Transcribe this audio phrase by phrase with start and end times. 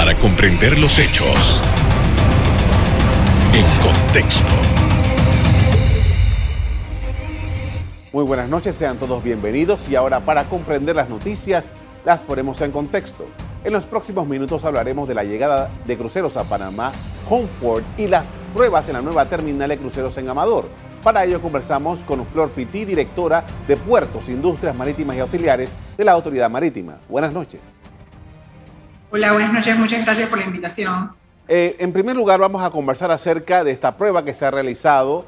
[0.00, 1.60] para comprender los hechos
[3.52, 4.48] en contexto.
[8.10, 11.74] Muy buenas noches, sean todos bienvenidos y ahora para comprender las noticias
[12.06, 13.26] las ponemos en contexto.
[13.62, 16.92] En los próximos minutos hablaremos de la llegada de cruceros a Panamá,
[17.28, 18.24] Homeport y las
[18.54, 20.66] pruebas en la nueva terminal de cruceros en Amador.
[21.02, 26.12] Para ello conversamos con Flor Pití, directora de Puertos, Industrias Marítimas y Auxiliares de la
[26.12, 27.00] Autoridad Marítima.
[27.06, 27.79] Buenas noches.
[29.12, 29.76] Hola, buenas noches.
[29.76, 31.10] Muchas gracias por la invitación.
[31.48, 35.26] Eh, en primer lugar, vamos a conversar acerca de esta prueba que se ha realizado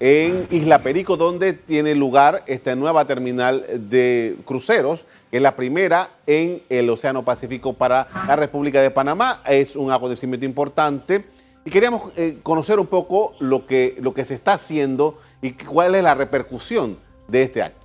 [0.00, 6.08] en Isla Perico, donde tiene lugar esta nueva terminal de cruceros, que es la primera
[6.26, 9.42] en el Océano Pacífico para la República de Panamá.
[9.46, 11.24] Es un acontecimiento importante
[11.64, 15.94] y queríamos eh, conocer un poco lo que, lo que se está haciendo y cuál
[15.94, 17.79] es la repercusión de este acto.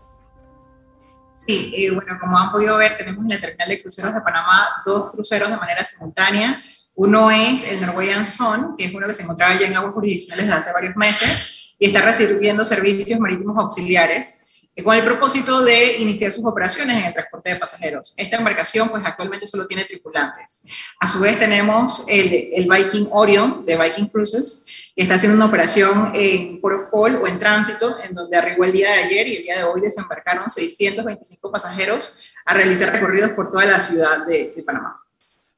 [1.35, 4.67] Sí, eh, bueno, como han podido ver, tenemos en la terminal de cruceros de Panamá
[4.85, 6.63] dos cruceros de manera simultánea.
[6.95, 10.45] Uno es el Norwegian Sun, que es uno que se encontraba ya en aguas jurisdiccionales
[10.47, 14.44] desde hace varios meses y está recibiendo servicios marítimos auxiliares
[14.83, 18.13] con el propósito de iniciar sus operaciones en el transporte de pasajeros.
[18.17, 20.67] Esta embarcación pues actualmente solo tiene tripulantes.
[20.99, 25.45] A su vez tenemos el, el Viking Orion de Viking Cruises, que está haciendo una
[25.45, 29.27] operación en Port of Call o en tránsito, en donde arribó el día de ayer
[29.27, 34.25] y el día de hoy desembarcaron 625 pasajeros a realizar recorridos por toda la ciudad
[34.25, 35.01] de, de Panamá.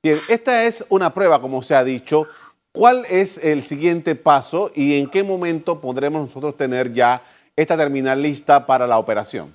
[0.04, 2.28] Bien, esta es una prueba, como se ha dicho.
[2.72, 7.24] ¿Cuál es el siguiente paso y en qué momento podremos nosotros tener ya
[7.58, 9.53] esta terminal lista para la operación?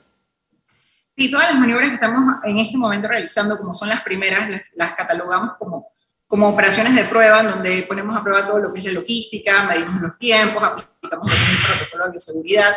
[1.17, 4.95] Sí, todas las maniobras que estamos en este momento realizando, como son las primeras, las,
[4.95, 5.92] catalogamos como,
[6.27, 10.00] como operaciones de prueba, donde ponemos a prueba todo lo que es la logística, medimos
[10.00, 12.75] los tiempos, aplicamos el protocolo de bioseguridad.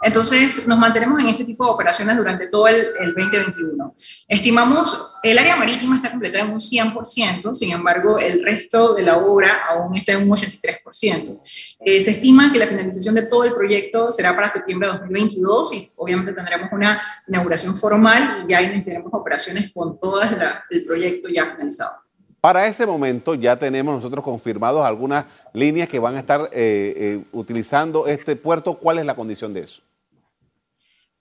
[0.00, 3.94] Entonces, nos mantenemos en este tipo de operaciones durante todo el, el 2021.
[4.28, 9.16] Estimamos, el área marítima está completada en un 100%, sin embargo, el resto de la
[9.16, 11.40] obra aún está en un 83%.
[11.80, 15.72] Eh, se estima que la finalización de todo el proyecto será para septiembre de 2022
[15.72, 21.46] y obviamente tendremos una inauguración formal y ya iniciaremos operaciones con todo el proyecto ya
[21.46, 22.07] finalizado.
[22.40, 27.24] Para ese momento ya tenemos nosotros confirmados algunas líneas que van a estar eh, eh,
[27.32, 28.74] utilizando este puerto.
[28.74, 29.82] ¿Cuál es la condición de eso?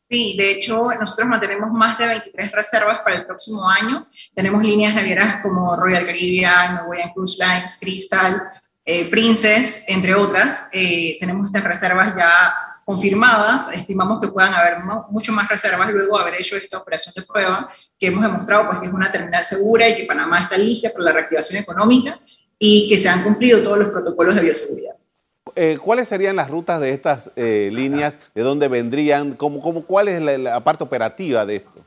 [0.09, 4.07] Sí, de hecho, nosotros mantenemos más de 23 reservas para el próximo año.
[4.33, 8.43] Tenemos líneas navieras como Royal Caribbean, Norwegian Cruise Lines, Crystal,
[8.85, 10.67] eh, Princess, entre otras.
[10.71, 13.67] Tenemos estas reservas ya confirmadas.
[13.75, 14.77] Estimamos que puedan haber
[15.09, 18.79] mucho más reservas luego de haber hecho esta operación de prueba, que hemos demostrado pues,
[18.79, 22.17] que es una terminal segura y que Panamá está lista para la reactivación económica
[22.57, 24.95] y que se han cumplido todos los protocolos de bioseguridad.
[25.53, 28.15] Eh, ¿cuáles serían las rutas de estas eh, líneas?
[28.33, 29.33] ¿De dónde vendrían?
[29.33, 31.85] ¿Cómo, cómo, ¿Cuál es la, parte operativa de esto?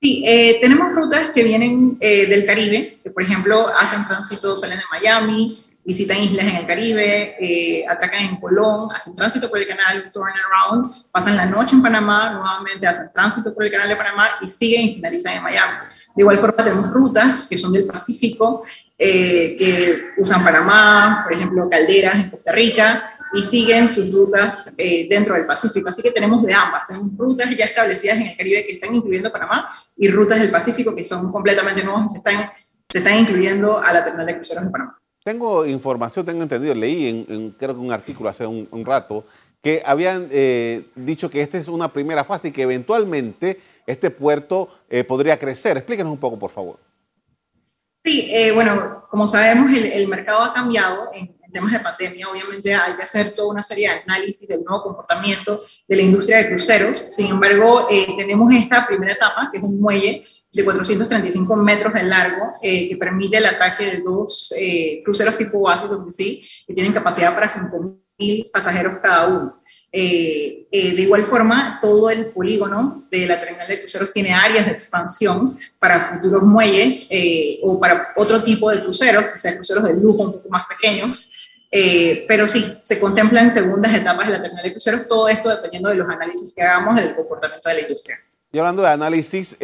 [0.00, 4.84] Sí, eh, tenemos rutas que vienen del Caribe, que por ejemplo hacen tránsito, salen de
[4.92, 5.48] Miami,
[5.84, 10.92] visitan islas en el Caribe, atracan en Colón, hacen tránsito por el canal, turn around,
[11.10, 14.82] pasan la noche en Panamá, nuevamente hacen tránsito por el canal de Panamá y siguen
[14.82, 15.72] y finalizan en Miami.
[16.14, 18.64] De igual forma tenemos rutas que son del Pacífico,
[18.98, 25.08] eh, que usan Panamá, por ejemplo, calderas en Costa Rica, y siguen sus rutas eh,
[25.08, 25.88] dentro del Pacífico.
[25.88, 29.32] Así que tenemos de ambas, tenemos rutas ya establecidas en el Caribe que están incluyendo
[29.32, 29.66] Panamá
[29.96, 32.50] y rutas del Pacífico que son completamente nuevas y se están,
[32.88, 35.01] se están incluyendo a la terminal de cruceros de Panamá.
[35.24, 39.24] Tengo información, tengo entendido, leí en, creo que un artículo hace un, rato
[39.62, 44.68] que habían eh, dicho que esta es una primera fase y que eventualmente este puerto
[45.06, 45.76] podría crecer.
[45.76, 46.78] Explíquenos un poco, por favor.
[48.04, 51.10] Sí, eh, bueno, como sabemos, el, mercado ha cambiado
[51.52, 52.28] temas de pandemia.
[52.28, 56.38] Obviamente hay que hacer toda una serie de análisis del nuevo comportamiento de la industria
[56.38, 57.06] de cruceros.
[57.10, 62.02] Sin embargo, eh, tenemos esta primera etapa, que es un muelle de 435 metros de
[62.02, 64.52] largo, eh, que permite el atraque de dos
[65.04, 69.54] cruceros tipo bases, donde sí, que tienen capacidad para 5.000 pasajeros cada uno.
[69.94, 74.64] Eh, eh, de igual forma, todo el polígono de la terminal de cruceros tiene áreas
[74.64, 79.84] de expansión para futuros muelles eh, o para otro tipo de cruceros, o sea, cruceros
[79.84, 81.28] de lujo un poco más pequeños.
[82.28, 85.94] Pero sí, se contemplan segundas etapas de la terminal de cruceros, todo esto dependiendo de
[85.94, 88.20] los análisis que hagamos del comportamiento de la industria.
[88.52, 89.56] Y hablando de análisis,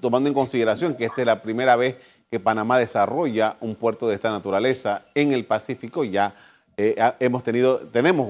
[0.00, 1.94] tomando en consideración que esta es la primera vez
[2.28, 6.34] que Panamá desarrolla un puerto de esta naturaleza en el Pacífico, ya
[6.76, 8.28] eh, hemos tenido, tenemos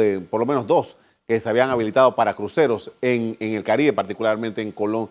[0.00, 4.60] eh, por lo menos dos que se habían habilitado para cruceros en, el Caribe, particularmente
[4.60, 5.08] en Colón.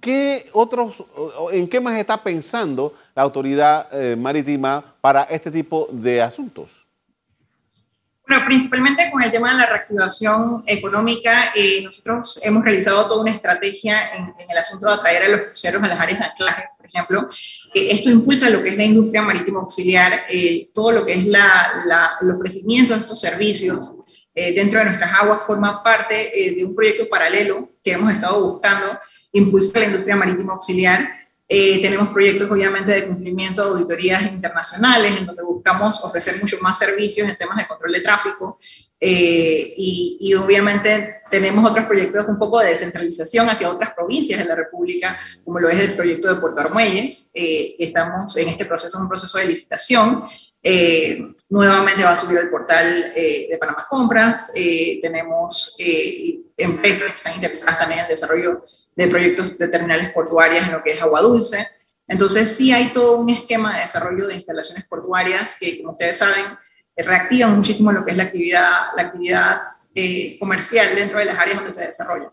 [0.00, 1.04] ¿Qué, otros,
[1.52, 6.88] en qué más está pensando la autoridad eh, marítima para este tipo de asuntos?
[8.28, 13.30] Bueno, principalmente con el tema de la reactivación económica, eh, nosotros hemos realizado toda una
[13.30, 16.86] estrategia en, el asunto de atraer a los cruceros a las áreas de anclaje, por
[16.86, 17.28] ejemplo.
[17.72, 21.26] Eh, esto impulsa lo que es la industria marítima auxiliar, eh, todo lo que es
[21.26, 23.92] la, el ofrecimiento de estos servicios
[24.34, 28.96] dentro de nuestras aguas forma parte de un proyecto paralelo que hemos estado buscando,
[29.32, 31.18] impulsar la industria marítima auxiliar
[31.50, 36.78] eh, tenemos proyectos, obviamente, de cumplimiento de auditorías internacionales, en donde buscamos ofrecer mucho más
[36.78, 38.58] servicios en temas de control de tráfico.
[39.00, 44.56] Eh, y, obviamente tenemos otros proyectos un poco de descentralización hacia otras provincias de la
[44.56, 47.30] República, como lo es el proyecto de Puerto Armuelles.
[47.32, 50.24] Eh, estamos en este proceso, un proceso de licitación.
[51.48, 54.52] nuevamente va a subir el portal de Panamá Compras.
[55.00, 55.76] tenemos
[56.56, 58.64] empresas que están interesadas también en el desarrollo
[58.98, 61.64] de proyectos de terminales portuarias en lo que es agua dulce.
[62.08, 66.44] Entonces sí hay todo un esquema de desarrollo de instalaciones portuarias que, como ustedes saben,
[66.96, 69.62] reactivan muchísimo lo que es la actividad, la actividad
[69.94, 72.30] eh, comercial dentro de las áreas donde se desarrollan.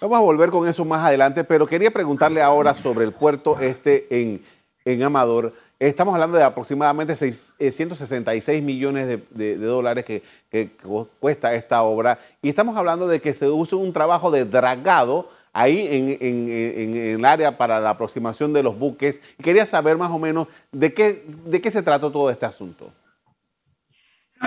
[0.00, 4.06] Vamos a volver con eso más adelante, pero quería preguntarle ahora sobre el puerto este
[4.08, 4.42] en,
[4.86, 5.52] en Amador.
[5.78, 10.70] Estamos hablando de aproximadamente 166 eh, millones de, de, dólares que, que,
[11.18, 16.18] cuesta esta obra y estamos hablando de que se use un trabajo de dragado ahí
[16.20, 19.20] en, el área para la aproximación de los buques.
[19.42, 22.92] Quería saber más o menos de qué, de qué se trató todo este asunto.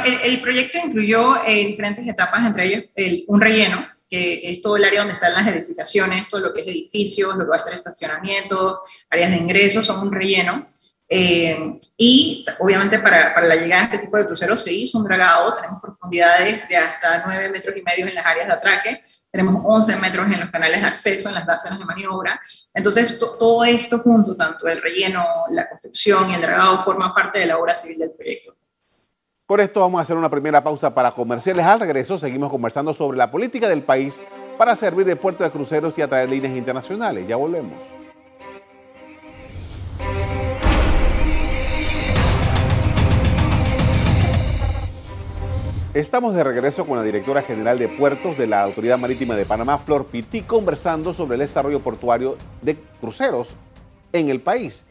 [0.05, 2.83] El, proyecto incluyó eh, diferentes etapas, entre ellas
[3.27, 6.67] un relleno, que, es todo el área donde están las edificaciones, todo lo que es
[6.67, 8.79] edificios, lo que va a estar estacionamientos,
[9.09, 10.67] áreas de ingresos, son un relleno.
[11.07, 15.03] Eh, y obviamente para, para, la llegada de este tipo de cruceros se hizo un
[15.03, 19.03] dragado, tenemos profundidades de hasta 9 metros y medio en las áreas de atraque,
[19.33, 22.39] tenemos 11 metros en los canales de acceso, en las dársenas de maniobra.
[22.71, 27.47] Entonces, todo esto junto, tanto el relleno, la construcción y el dragado, forma parte de
[27.47, 28.56] la obra civil del proyecto.
[29.47, 31.65] Por esto vamos a hacer una primera pausa para comerciales.
[31.65, 34.21] Al regreso seguimos conversando sobre la política del país
[34.56, 37.27] para servir de puerto de cruceros y atraer líneas internacionales.
[37.27, 38.02] Ya volvemos.
[45.94, 49.78] Estamos de regreso con la directora general de puertos de la Autoridad Marítima de Panamá,
[49.78, 53.56] Flor Piti, conversando sobre el desarrollo portuario de cruceros
[54.12, 54.86] en el país.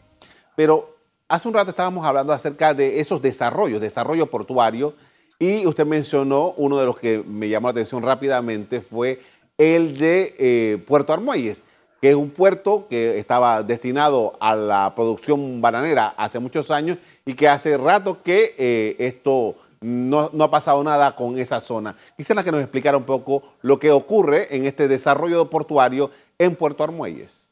[0.55, 0.95] Pero
[1.27, 4.93] hace un rato estábamos hablando acerca de esos desarrollos, desarrollo portuario,
[5.37, 9.19] y usted mencionó uno de los que me llamó la atención rápidamente fue
[9.57, 11.63] el de eh, Puerto Armuelles,
[11.99, 17.33] que es un puerto que estaba destinado a la producción bananera hace muchos años y
[17.33, 21.95] que hace rato que eh, esto no, ha pasado nada con esa zona.
[22.17, 26.83] Quisiera que nos explicara un poco lo que ocurre en este desarrollo portuario en Puerto
[26.83, 27.49] Armuelles.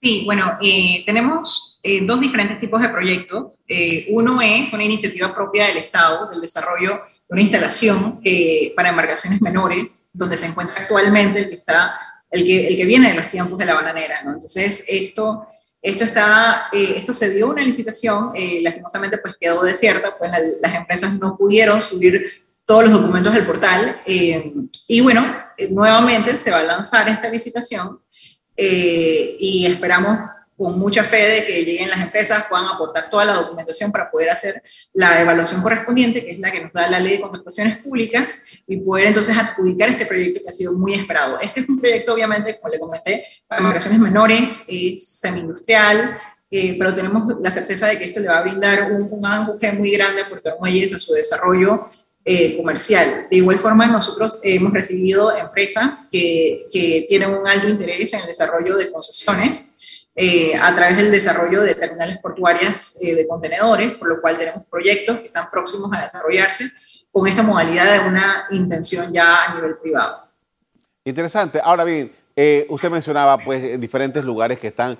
[0.00, 3.58] Sí, bueno, eh, tenemos eh, dos diferentes tipos de proyectos.
[3.66, 8.22] Eh, uno es una iniciativa propia del Estado, del desarrollo de una instalación
[8.76, 11.98] para embarcaciones menores, donde se encuentra actualmente el que, está,
[12.30, 14.20] el que, el que viene de los tiempos de la bananera.
[14.24, 15.46] Entonces, esto
[15.80, 20.30] esto, está, eh, esto se dio una licitación, eh, lastimosamente pues quedó desierta, pues
[20.60, 23.96] las empresas no pudieron subir todos los documentos del portal.
[24.04, 24.52] Eh,
[24.88, 25.24] y bueno,
[25.70, 28.00] nuevamente se va a lanzar esta licitación
[28.56, 30.18] y esperamos
[30.58, 34.28] con mucha fe de que lleguen las empresas, puedan aportar toda la documentación para poder
[34.30, 34.60] hacer
[34.92, 38.78] la evaluación correspondiente, que es la que nos da la ley de contrataciones públicas, y
[38.78, 41.38] poder entonces adjudicar este proyecto que ha sido muy esperado.
[41.40, 46.18] Este es un proyecto, obviamente, como le comenté, para embarcaciones menores, es semi-industrial,
[46.50, 49.90] eh, pero tenemos la certeza de que esto le va a brindar un, un muy
[49.92, 51.88] grande a Puerto Muelles a su desarrollo
[52.24, 53.28] eh, comercial.
[53.30, 58.26] De igual forma, nosotros hemos recibido empresas que, que tienen un alto interés en el
[58.26, 59.68] desarrollo de concesiones,
[60.20, 64.66] eh, a través del desarrollo de terminales portuarias eh, de contenedores, por lo cual tenemos
[64.66, 66.64] proyectos que están próximos a desarrollarse
[67.12, 70.24] con esta modalidad de una intención ya a nivel privado.
[71.04, 71.60] Interesante.
[71.62, 74.98] Ahora bien, eh, usted mencionaba pues diferentes lugares que están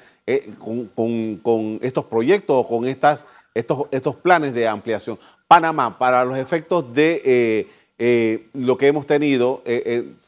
[0.94, 5.18] con, estos proyectos o con estas, estos, estos planes de ampliación.
[5.48, 7.66] Panamá, para los efectos de
[8.54, 9.64] lo que hemos tenido,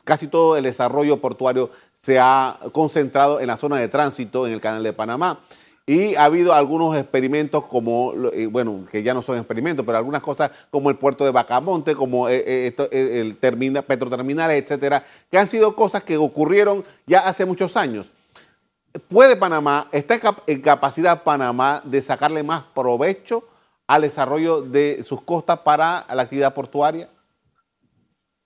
[0.03, 1.71] casi todo el desarrollo portuario
[2.03, 5.41] se ha concentrado en la zona de tránsito en el canal de Panamá.
[5.87, 10.23] Y ha habido algunos experimentos como, eh, bueno, que ya no son experimentos, pero algunas
[10.23, 15.49] cosas como el puerto de Bacamonte, como eh, eh, el terminal, petroterminales, etcétera, que han
[15.49, 18.07] sido cosas que ocurrieron ya hace muchos años.
[19.09, 23.45] ¿Puede Panamá, está en capacidad Panamá de sacarle más provecho
[23.87, 27.09] al desarrollo de sus costas para la actividad portuaria?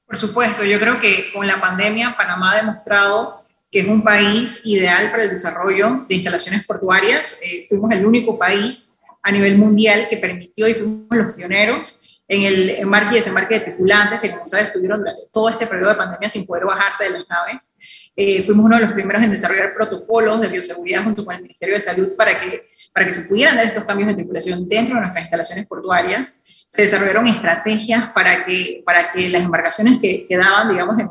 [0.06, 3.43] Por supuesto, yo creo que con la pandemia Panamá ha demostrado
[3.74, 7.38] que es un país ideal para el desarrollo de instalaciones portuarias.
[7.42, 12.42] Eh, fuimos el único país a nivel mundial que permitió y fuimos los pioneros en
[12.42, 15.96] el embarque y desembarque de tripulantes, que como sabes estuvieron durante todo este periodo de
[15.96, 17.74] pandemia sin poder bajarse de las naves.
[18.14, 21.74] Eh, fuimos uno de los primeros en desarrollar protocolos de bioseguridad junto con el Ministerio
[21.74, 22.62] de Salud para que,
[22.92, 26.40] para que se pudieran dar estos cambios de tripulación dentro de nuestras instalaciones portuarias.
[26.68, 31.08] Se desarrollaron estrategias para que, para que las embarcaciones que quedaban, digamos, en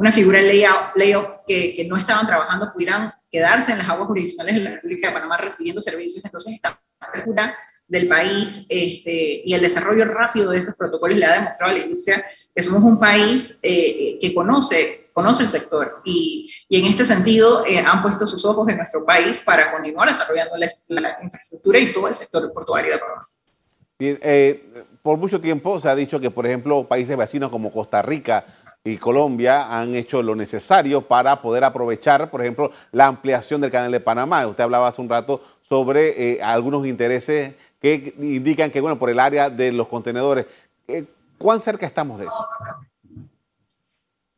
[0.00, 4.54] una figura layout, layout que, que no estaban trabajando pudieran quedarse en las aguas jurisdiccionales
[4.54, 6.24] de la República de Panamá recibiendo servicios.
[6.24, 7.54] Entonces, esta apertura
[7.86, 11.84] del país este, y el desarrollo rápido de estos protocolos le ha demostrado a la
[11.84, 17.04] industria que somos un país eh, que conoce, conoce el sector y, y en este
[17.04, 21.92] sentido eh, han puesto sus ojos en nuestro país para continuar desarrollando la, infraestructura y
[21.92, 23.28] todo el sector portuario de Panamá.
[24.00, 24.64] Bien, eh,
[25.02, 28.46] por mucho tiempo se ha dicho que, por ejemplo, países vecinos como Costa Rica
[28.82, 33.92] y Colombia han hecho lo necesario para poder aprovechar, por ejemplo, la ampliación del canal
[33.92, 34.46] de Panamá.
[34.46, 39.50] Usted hablaba hace un rato sobre algunos intereses que indican que, bueno, por el área
[39.50, 40.46] de los contenedores,
[40.88, 41.04] eh,
[41.36, 42.48] ¿cuán cerca estamos de eso?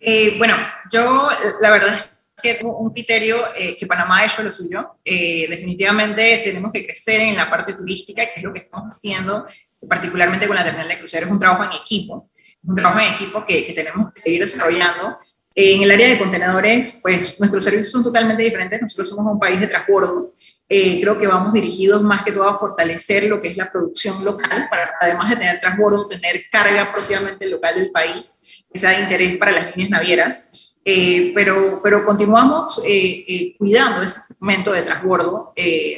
[0.00, 0.54] Eh, bueno,
[0.90, 1.28] yo
[1.60, 2.11] la verdad
[2.42, 4.96] que tengo un criterio eh, que Panamá ha hecho lo suyo.
[5.04, 9.46] definitivamente tenemos que crecer en la parte turística, que es lo que estamos haciendo,
[9.88, 12.30] particularmente con la terminal de cruceros, es un trabajo en equipo,
[12.64, 15.16] un trabajo en equipo que, que tenemos que seguir desarrollando.
[15.54, 18.80] En el área de contenedores, pues nuestros servicios son totalmente diferentes.
[18.80, 20.32] Nosotros somos un país de transbordo
[20.74, 24.24] eh, creo que vamos dirigidos más que todo a fortalecer lo que es la producción
[24.24, 29.02] local, para además de tener transbordo, tener carga propiamente local del país, que sea de
[29.02, 30.71] interés para las líneas navieras.
[30.84, 35.52] Eh, pero, pero continuamos eh, cuidando ese segmento de transbordo,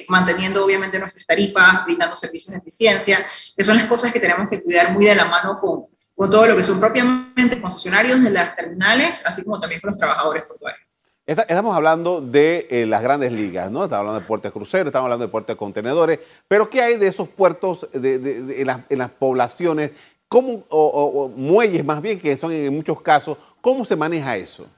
[0.09, 3.27] manteniendo obviamente nuestras tarifas, brindando servicios de eficiencia,
[3.57, 6.47] que son las cosas que tenemos que cuidar muy de la mano con, con todo
[6.47, 10.87] lo que son propiamente concesionarios de las terminales, así como también con los trabajadores portuarios.
[11.27, 13.85] Estamos hablando de eh, las grandes ligas, ¿no?
[13.85, 17.07] Estamos hablando de puertos cruceros, estamos hablando de puertos de contenedores, pero ¿qué hay de
[17.07, 19.93] esos puertos en, las, poblaciones?
[20.29, 24.69] ¿Cómo, o, muelles más bien, que son en muchos casos, ¿cómo se maneja eso?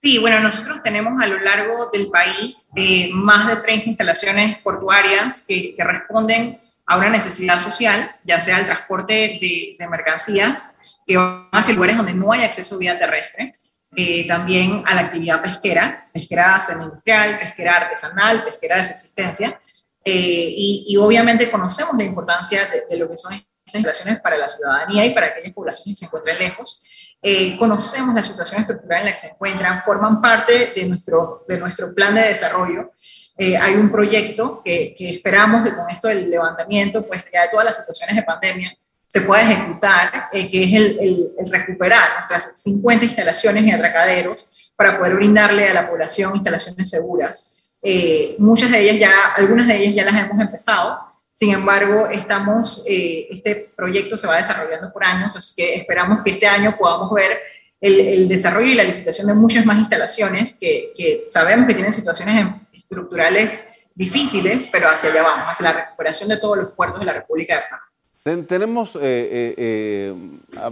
[0.00, 5.44] Sí, bueno, nosotros tenemos a lo largo del país eh, más de 30 instalaciones portuarias
[5.46, 11.48] que, responden a una necesidad social, ya sea el transporte de, de mercancías, que van
[11.50, 13.58] hacia lugares donde no hay acceso vía terrestre,
[13.96, 19.60] eh, también a la actividad pesquera, pesquera semi-industrial, pesquera artesanal, pesquera de subsistencia,
[20.04, 25.06] eh, y, obviamente conocemos la importancia de, lo que son estas instalaciones para la ciudadanía
[25.06, 26.82] y para aquellas poblaciones que se encuentran lejos.
[27.22, 31.58] Eh, conocemos la situación estructural en la que se encuentran, forman parte de nuestro, de
[31.58, 32.92] nuestro plan de desarrollo.
[33.38, 37.66] hay un proyecto que, que, esperamos que con esto del levantamiento, pues ya de todas
[37.66, 38.76] las situaciones de pandemia,
[39.12, 45.16] se pueda ejecutar, eh, que es el, recuperar nuestras 50 instalaciones y atracaderos para poder
[45.16, 47.58] brindarle a la población instalaciones seguras.
[47.82, 50.98] Eh, muchas de ellas ya, algunas de ellas ya las hemos empezado,
[51.32, 56.32] sin embargo, estamos, eh, este proyecto se va desarrollando por años, así que esperamos que
[56.32, 57.40] este año podamos ver
[57.80, 62.46] el, desarrollo y la licitación de muchas más instalaciones que, que sabemos que tienen situaciones
[62.72, 67.12] estructurales difíciles, pero hacia allá vamos, hacia la recuperación de todos los puertos de la
[67.12, 68.46] República de Panamá.
[68.46, 70.14] Tenemos eh, eh, eh,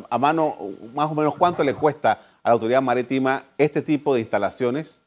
[0.08, 0.56] a, mano
[0.94, 2.12] más o menos cuánto le cuesta
[2.42, 5.00] a la autoridad marítima este tipo de instalaciones.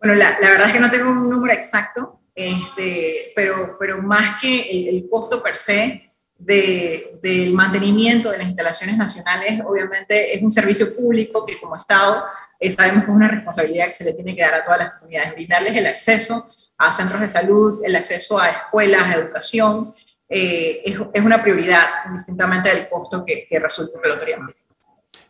[0.00, 4.88] Bueno, la, verdad es que no tengo un número exacto, este, pero, pero más que
[4.88, 11.46] el, costo per se del mantenimiento de las instalaciones nacionales, obviamente es un servicio público
[11.46, 12.24] que como Estado
[12.70, 15.34] sabemos que es una responsabilidad que se le tiene que dar a todas las comunidades,
[15.34, 16.48] brindarles el acceso
[16.78, 19.94] a centros de salud, el acceso a escuelas, a educación,
[20.28, 21.82] eh, es, es, una prioridad,
[22.14, 24.38] distintamente del costo que, que resulta en la autoridad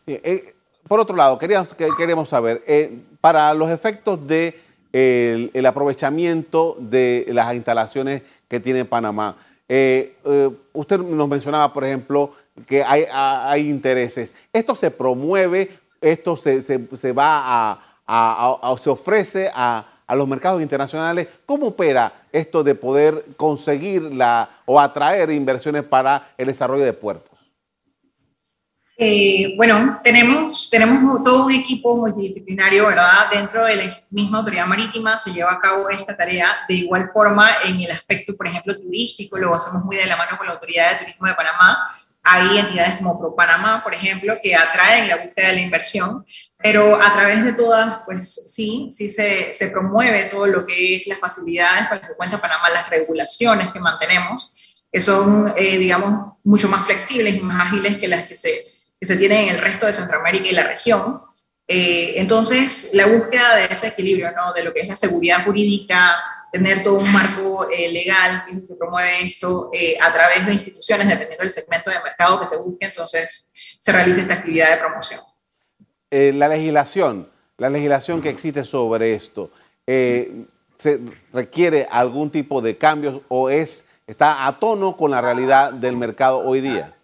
[0.07, 0.55] eh,
[0.87, 4.62] por otro lado, queríamos, queremos saber, eh, para los efectos de
[4.93, 9.35] el, aprovechamiento de las instalaciones que tiene Panamá,
[10.73, 12.31] usted nos mencionaba, por ejemplo,
[12.67, 14.31] que hay, intereses.
[14.53, 15.77] ¿Esto se promueve?
[15.99, 21.27] ¿Esto se, se, se va a, a, se ofrece a, a los mercados internacionales.
[21.45, 27.32] ¿Cómo opera esto de poder conseguir la, o atraer inversiones para el desarrollo de puertos?
[28.95, 33.29] Eh, bueno, tenemos, tenemos todo un equipo multidisciplinario, ¿verdad?
[33.31, 37.49] Dentro de la misma autoridad marítima se lleva a cabo esta tarea de igual forma
[37.65, 40.91] en el aspecto, por ejemplo, turístico, lo hacemos muy de la mano con la Autoridad
[40.91, 41.99] de Turismo de Panamá.
[42.21, 46.25] Hay entidades como Pro Panamá, por ejemplo, que atraen la búsqueda de la inversión
[46.63, 51.05] pero a través de todas, pues sí, sí se, se, promueve todo lo que es
[51.07, 54.55] las facilidades para que cuenta Panamá, las regulaciones que mantenemos,
[54.89, 58.65] que son, eh, digamos, mucho más flexibles y más ágiles que las que se,
[59.03, 61.19] que se tienen en el resto de Centroamérica y la región.
[61.67, 64.53] Eh, entonces, la búsqueda de ese equilibrio, ¿no?
[64.53, 69.25] De lo que es la seguridad jurídica, tener todo un marco eh, legal que promueve
[69.25, 73.49] esto eh, a través de instituciones, dependiendo del segmento de mercado que se busque, entonces
[73.77, 75.19] se realiza esta actividad de promoción.
[76.09, 79.51] la legislación, la legislación que existe sobre esto,
[79.85, 81.01] ¿se
[81.33, 86.39] requiere algún tipo de cambios o es, está a tono con la realidad del mercado
[86.39, 86.95] hoy día?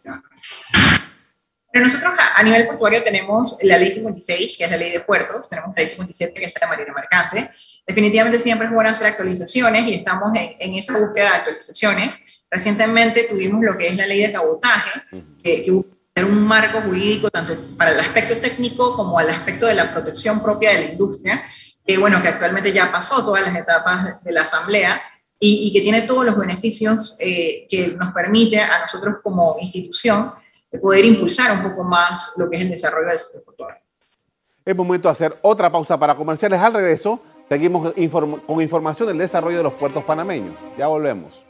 [1.71, 5.47] Pero nosotros a, nivel portuario tenemos la ley 56, que es la ley de puertos,
[5.47, 7.51] tenemos la ley 57, que es la marina mercante.
[7.85, 12.19] Definitivamente siempre es bueno hacer actualizaciones y estamos en, esa búsqueda de actualizaciones.
[12.49, 15.01] Recientemente tuvimos lo que es la ley de cabotaje,
[15.43, 19.75] que, que busca un marco jurídico tanto para el aspecto técnico como al aspecto de
[19.75, 21.43] la protección propia de la industria,
[21.85, 25.01] que bueno, que actualmente ya pasó todas las etapas de la asamblea
[25.39, 30.33] y, que tiene todos los beneficios eh, que nos permite a nosotros como institución
[30.71, 33.81] de poder impulsar un poco más lo que es el desarrollo del sector portuario.
[34.65, 36.59] Es momento de hacer otra pausa para comerciales.
[36.59, 37.93] Al regreso, seguimos
[38.45, 40.55] con información del desarrollo de los puertos panameños.
[40.77, 41.45] Ya volvemos.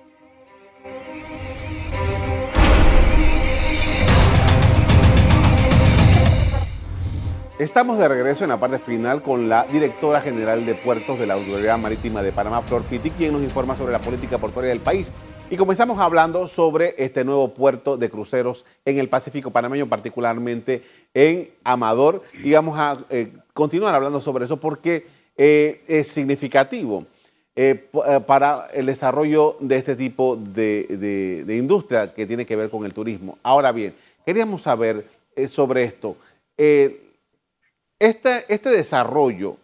[7.58, 11.34] Estamos de regreso en la parte final con la directora general de puertos de la
[11.34, 15.12] Autoridad Marítima de Panamá, Flor Pitti, quien nos informa sobre la política portuaria del país
[15.52, 21.50] y comenzamos hablando sobre este nuevo puerto de cruceros en el Pacífico panameño, particularmente en
[21.64, 22.24] Amador.
[22.44, 27.06] Y vamos a eh, continuar hablando sobre eso porque eh, es significativo
[27.56, 27.90] eh,
[28.28, 33.40] para el desarrollo de este tipo de, industria que tiene que ver con el turismo.
[33.42, 35.06] Ahora bien, queríamos saber
[35.48, 36.16] sobre esto.
[36.58, 39.58] Este, este desarrollo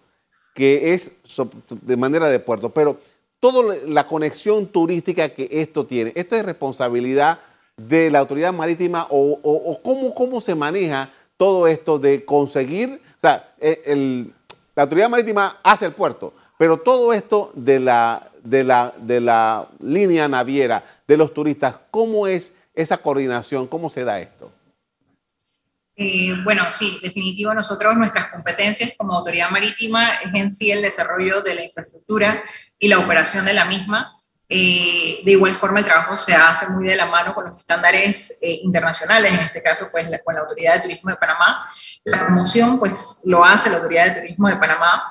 [0.56, 1.12] que es
[1.82, 2.98] de manera de puerto, pero
[3.52, 6.12] toda la conexión turística que esto tiene.
[6.16, 7.38] ¿Esto es responsabilidad
[7.78, 9.80] de la autoridad marítima o,
[10.16, 14.26] cómo, se maneja todo esto de conseguir, o sea, e,
[14.74, 19.68] la autoridad marítima hace el puerto, pero todo esto de la, de la, de la
[19.80, 23.68] línea naviera, de los turistas, ¿cómo es esa coordinación?
[23.68, 24.52] ¿Cómo se da esto?
[25.98, 31.44] Eh, bueno, sí, definitivo, nosotros nuestras competencias como autoridad marítima es en sí el desarrollo
[31.44, 32.44] de la infraestructura
[32.80, 34.12] y la operación de la misma.
[34.48, 38.38] Eh, de igual forma, el trabajo se hace muy de la mano con los estándares
[38.42, 41.70] eh, internacionales, en este caso, pues con la Autoridad de Turismo de Panamá.
[42.04, 45.04] La promoción, pues lo hace la Autoridad de Turismo de Panamá.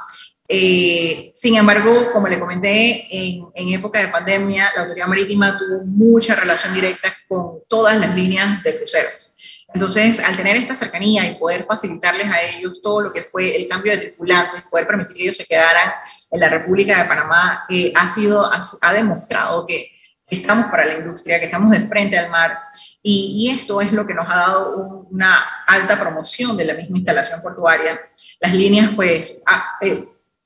[0.47, 5.85] Eh, sin embargo, como le comenté, en, en, época de pandemia, la Autoridad Marítima tuvo
[5.87, 9.35] mucha relación directa con todas las líneas de cruceros.
[9.75, 13.67] Entonces, al tener esta cercanía y poder facilitarles a ellos todo lo que fue el
[13.67, 15.93] cambio de tripulantes, poder permitir que ellos se quedaran
[16.35, 19.93] en la República de Panamá, eh, ha, sido, ha, demostrado que
[20.29, 22.59] estamos para la industria, que estamos de frente al mar.
[23.01, 27.41] Y, esto es lo que nos ha dado una alta promoción de la misma instalación
[27.41, 28.01] portuaria.
[28.41, 29.97] Las líneas, pues, ah, eh,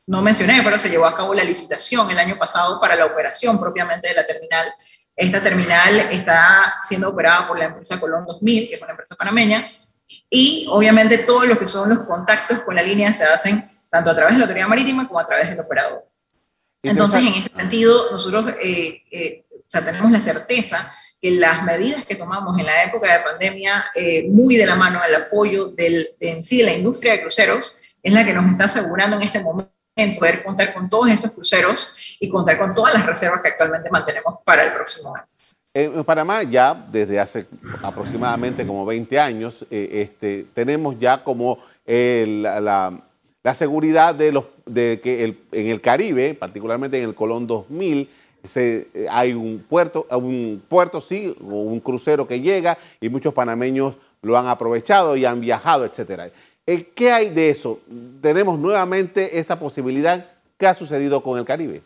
[0.07, 3.59] no mencioné, pero se llevó a cabo la licitación el año pasado para la operación
[3.59, 4.75] propiamente de la terminal
[5.19, 9.69] esta terminal está siendo operada por la empresa Colón 2000, que es una empresa panameña,
[10.31, 14.15] y obviamente todos los que son los contactos con la línea se hacen tanto a
[14.15, 16.05] través de la autoridad marítima como a través del operador.
[16.83, 22.59] Entonces, en ese sentido, nosotros eh, eh, tenemos la certeza que las medidas que tomamos
[22.59, 26.43] en la época de pandemia, eh, muy de la mano al apoyo del, de en
[26.43, 29.73] sí de la industria de cruceros, es la que nos está asegurando en este momento
[29.97, 33.91] en poder contar con todos estos cruceros y contar con todas las reservas que actualmente
[33.91, 35.27] mantenemos para el próximo año.
[35.75, 37.47] En Panamá ya desde hace
[37.83, 43.01] aproximadamente como 20 años eh, este, tenemos ya como la, la,
[43.55, 48.09] seguridad de, los, de que en el Caribe, particularmente en el Colón 2000,
[48.45, 53.35] se, eh, hay un puerto, un puerto, sí, o un crucero que llega y muchos
[53.35, 56.31] panameños lo han aprovechado y han viajado, etcétera.
[56.67, 57.81] Eh, ¿Qué hay de eso?
[58.21, 60.27] ¿Tenemos nuevamente esa posibilidad?
[60.59, 61.83] ¿Qué ha sucedido con el Caribe?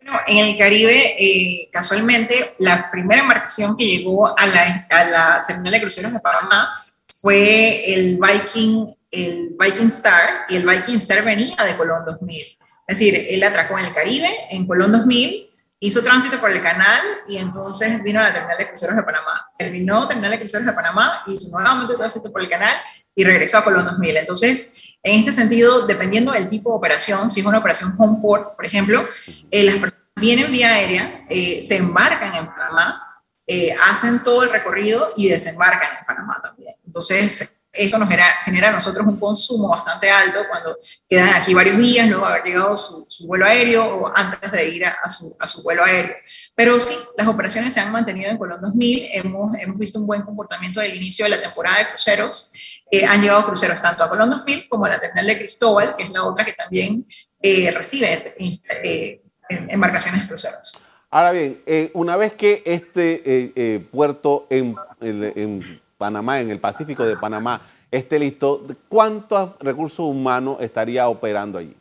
[0.00, 5.80] Bueno, en el Caribe, eh, casualmente, la primera embarcación que llegó a la, terminal de
[5.80, 11.76] cruceros de Panamá fue el Viking, el Viking Star, y el Viking Star venía de
[11.76, 12.58] Colón 2000.
[12.86, 15.48] Es decir, él atracó en el Caribe, en Colón 2000,
[15.80, 19.46] hizo tránsito por el canal y entonces vino a la terminal de cruceros de Panamá.
[19.58, 22.76] Terminó terminal de cruceros de Panamá, hizo nuevamente tránsito por el canal
[23.14, 24.16] y regresó a Colón 2000.
[24.16, 28.56] Entonces, en este sentido, dependiendo del tipo de operación, si es una operación home port,
[28.56, 29.06] por ejemplo,
[29.50, 33.02] eh, las personas vienen vía aérea, eh, se embarcan en Panamá,
[33.46, 36.74] eh, hacen todo el recorrido y desembarcan en Panamá también.
[36.84, 41.76] Entonces, esto nos genera, genera, a nosotros un consumo bastante alto cuando quedan aquí varios
[41.76, 45.48] días, luego haber llegado su, su vuelo aéreo o antes de ir a, su, a,
[45.48, 46.16] su, vuelo aéreo.
[46.54, 50.22] Pero sí, las operaciones se han mantenido en Colón 2000, hemos, hemos visto un buen
[50.22, 52.52] comportamiento del inicio de la temporada de cruceros,
[52.90, 56.04] eh, han llegado cruceros tanto a Colón 2000 como a la terminal de Cristóbal, que
[56.04, 57.04] es la otra que también
[57.42, 60.80] eh, recibe eh, embarcaciones de cruceros.
[61.10, 66.60] Ahora bien, eh, una vez que este eh, eh, puerto en, en, Panamá, en el
[66.60, 71.76] Pacífico de Panamá, esté listo, ¿cuántos recursos humanos estaría operando allí?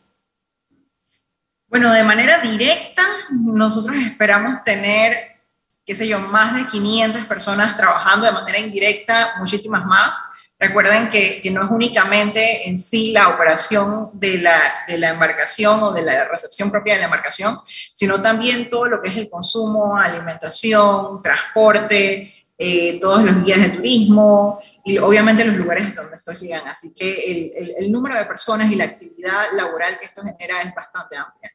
[1.67, 5.17] Bueno, de manera directa, nosotros esperamos tener,
[5.86, 10.23] qué sé yo, más de 500 personas trabajando de manera indirecta, muchísimas más.
[10.58, 15.91] Recuerden que, no es únicamente en sí la operación de la, de la, embarcación o
[15.91, 17.60] de la recepción propia de la embarcación,
[17.91, 23.69] sino también todo lo que es el consumo, alimentación, transporte, eh, todos los guías de
[23.69, 26.67] turismo y obviamente los lugares donde estos llegan.
[26.67, 30.61] Así que el, el, el número de personas y la actividad laboral que esto genera
[30.61, 31.51] es bastante amplia.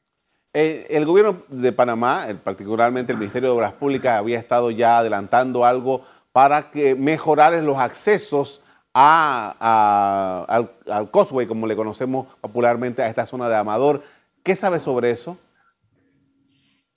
[0.52, 5.64] Eh, el gobierno de Panamá, particularmente el Ministerio de Obras Públicas, había estado ya adelantando
[5.64, 8.60] algo para que mejorar los accesos
[8.92, 14.02] a, al, al, Causeway, como le conocemos popularmente a esta zona de Amador.
[14.42, 15.38] ¿Qué sabe sobre eso?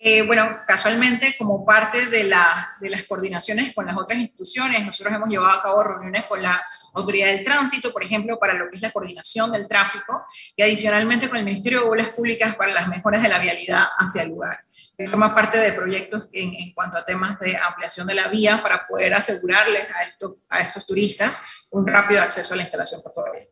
[0.05, 5.15] Eh, bueno, casualmente, como parte de, la, de las coordinaciones con las otras instituciones, nosotros
[5.15, 6.61] hemos llevado a cabo reuniones con la
[6.93, 10.25] Autoridad del Tránsito, por ejemplo, para lo que es la coordinación del tráfico,
[10.57, 14.23] y adicionalmente con el Ministerio de Obras Públicas para las mejoras de la vialidad hacia
[14.23, 14.65] el lugar.
[15.07, 19.13] Forma parte de proyectos en, cuanto a temas de ampliación de la vía para poder
[19.13, 23.47] asegurarles a, esto, a estos turistas un rápido acceso a la instalación portuaria.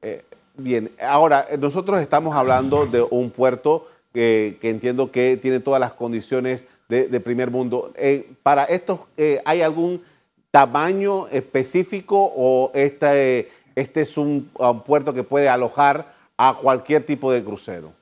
[0.00, 5.92] Eh, bien, ahora nosotros estamos hablando de un puerto que, entiendo que tiene todas las
[5.92, 7.92] condiciones de, primer mundo.
[7.94, 10.02] Eh, para esto, eh, ¿hay algún
[10.50, 14.50] tamaño específico o este, este es un,
[14.84, 17.92] puerto que puede alojar a cualquier tipo de crucero?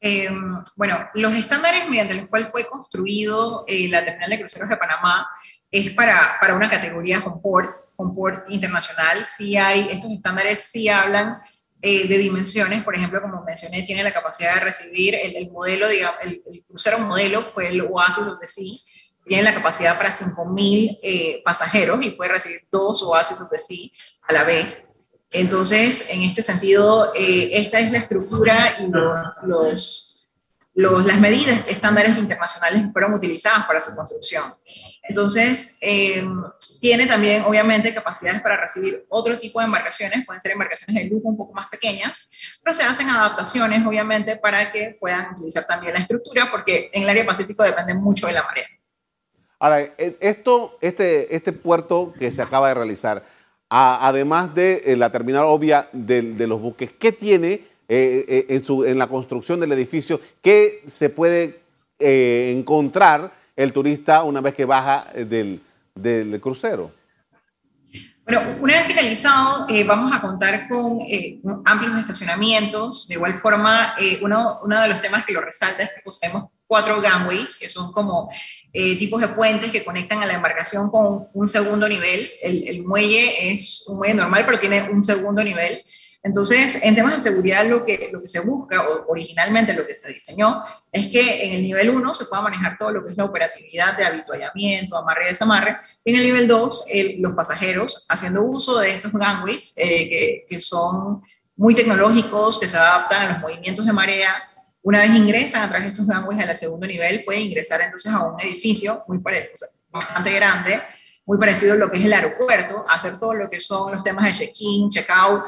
[0.00, 0.30] Eh,
[0.76, 5.28] bueno, los estándares mediante los cuales fue construido eh, la terminal de cruceros de Panamá
[5.70, 9.26] es para, para una categoría Homeport, Homeport internacional.
[9.26, 11.42] Sí hay, estos estándares sí hablan
[11.86, 15.86] eh, de dimensiones, por ejemplo, como mencioné, tiene la capacidad de recibir el, el modelo,
[15.86, 18.72] digamos, el, el, crucero modelo fue el Oasis of the Sea,
[19.26, 23.90] tiene la capacidad para 5.000 eh, pasajeros y puede recibir dos Oasis of the Sea
[24.28, 24.88] a la vez.
[25.30, 28.86] Entonces, en este sentido, eh, esta es la estructura y
[29.46, 30.26] los,
[30.72, 34.54] los, las medidas estándares internacionales que fueron utilizadas para su construcción.
[35.06, 36.24] Entonces, eh,
[36.80, 41.28] tiene también, obviamente, capacidades para recibir otro tipo de embarcaciones, pueden ser embarcaciones de lujo
[41.28, 42.28] un poco más pequeñas,
[42.62, 47.08] pero se hacen adaptaciones, obviamente, para que puedan utilizar también la estructura, porque en el
[47.10, 48.66] área Pacífico depende mucho de la marea.
[49.58, 53.24] Ahora, e, esto, este, este puerto que se acaba de realizar,
[53.68, 58.46] a, además de eh, la terminal obvia de, de, los buques, ¿qué tiene eh, eh,
[58.48, 60.20] en, su, en, la construcción del edificio?
[60.42, 61.60] ¿Qué se puede
[61.98, 65.60] eh, encontrar el turista una vez que baja del,
[65.94, 66.92] del crucero?
[68.26, 73.06] Bueno, una vez finalizado, eh, vamos a contar con eh, amplios estacionamientos.
[73.06, 76.46] De igual forma, eh, uno, uno, de los temas que lo resalta es que poseemos
[76.66, 78.30] cuatro gangways, que son como
[78.72, 82.28] eh, tipos de puentes que conectan a la embarcación con un segundo nivel.
[82.42, 85.84] El, el, muelle es un muelle normal, pero tiene un segundo nivel.
[86.24, 89.94] Entonces, en temas de seguridad, lo que, lo que se busca, o originalmente lo que
[89.94, 93.16] se diseñó, es que en el nivel 1 se pueda manejar todo lo que es
[93.18, 98.06] la operatividad de habituallamiento, amarre y desamarre, y en el nivel 2, el, los pasajeros
[98.08, 101.22] haciendo uso de estos gangways, eh, que, que son
[101.56, 104.32] muy tecnológicos, que se adaptan a los movimientos de marea,
[104.80, 108.22] una vez ingresan a través de estos gangways al segundo nivel, pueden ingresar entonces a
[108.22, 110.80] un edificio muy parecido, o sea, bastante grande,
[111.26, 114.24] muy parecido a lo que es el aeropuerto, hacer todo lo que son los temas
[114.24, 115.44] de check-in, check-out,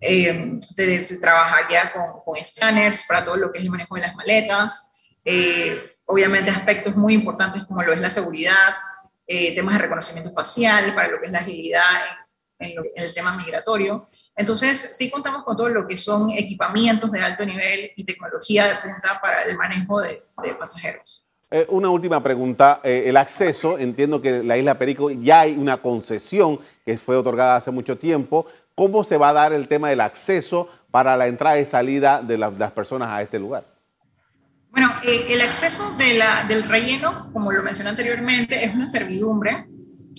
[0.00, 4.02] eh, se, se, trabajaría con, con escáneres para todo lo que es el manejo de
[4.02, 8.74] las maletas, eh, obviamente aspectos muy importantes como lo es la seguridad,
[9.26, 11.82] eh, temas de reconocimiento facial, para lo que es la agilidad
[12.58, 14.06] en, en, lo, en el tema migratorio.
[14.36, 18.76] Entonces, sí contamos con todo lo que son equipamientos de alto nivel y tecnología de
[18.76, 20.22] punta para el manejo de,
[20.58, 21.26] pasajeros.
[21.50, 22.80] Eh, una última pregunta.
[22.84, 27.72] El acceso, entiendo que la isla Perico ya hay una concesión que fue otorgada hace
[27.72, 28.46] mucho tiempo.
[28.78, 32.38] ¿Cómo se va a dar el tema del acceso para la entrada y salida de,
[32.38, 33.64] la, las personas a este lugar?
[34.70, 39.64] Bueno, eh, el acceso de la, del relleno, como lo mencioné anteriormente, es una servidumbre.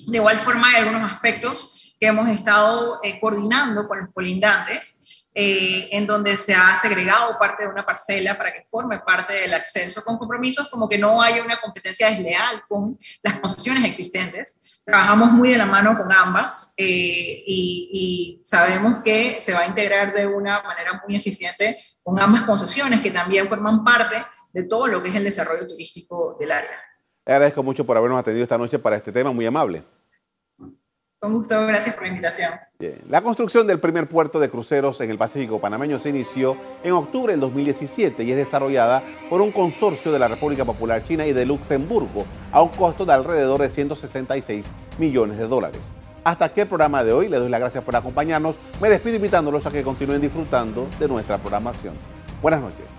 [0.08, 4.98] De igual forma, hay algunos aspectos que hemos estado eh, coordinando con los colindantes,
[5.42, 9.54] eh, en donde se ha segregado parte de una parcela para que forme parte del
[9.54, 14.60] acceso con compromisos, como que no haya una competencia desleal con las concesiones existentes.
[14.84, 16.84] Trabajamos muy de la mano con ambas eh,
[17.48, 22.42] y, y sabemos que se va a integrar de una manera muy eficiente con ambas
[22.42, 24.18] concesiones que también forman parte
[24.52, 26.84] de todo lo que es el desarrollo turístico del área.
[27.26, 29.86] Le agradezco mucho por habernos atendido esta noche para este tema, muy amable.
[31.20, 32.54] Con gusto, gracias por la invitación.
[33.10, 37.34] La construcción del primer puerto de cruceros en el Pacífico panameño se inició en octubre
[37.34, 41.46] del 2017 y es desarrollada por un consorcio de la República Popular China y de
[41.46, 45.92] Luxemburgo a un costo de alrededor de 166 millones de dólares.
[46.24, 47.28] Hasta aquí el programa de hoy.
[47.28, 48.56] Les doy las gracias por acompañarnos.
[48.82, 51.96] Me despido invitándolos a que continúen disfrutando de nuestra programación.
[52.42, 52.99] Buenas noches.